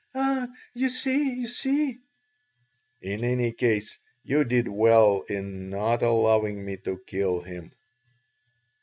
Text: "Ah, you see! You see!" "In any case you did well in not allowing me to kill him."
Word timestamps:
"Ah, 0.15 0.49
you 0.73 0.89
see! 0.89 1.33
You 1.41 1.47
see!" 1.47 1.99
"In 3.03 3.23
any 3.23 3.51
case 3.51 3.99
you 4.23 4.43
did 4.43 4.67
well 4.67 5.21
in 5.29 5.69
not 5.69 6.01
allowing 6.01 6.65
me 6.65 6.77
to 6.77 6.97
kill 7.05 7.41
him." 7.41 7.71